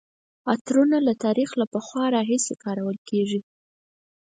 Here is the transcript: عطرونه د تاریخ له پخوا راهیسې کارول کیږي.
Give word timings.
عطرونه 0.51 0.97
د 1.07 1.09
تاریخ 1.23 1.49
له 1.59 1.65
پخوا 1.73 2.05
راهیسې 2.15 2.53
کارول 2.63 2.97
کیږي. 3.09 3.41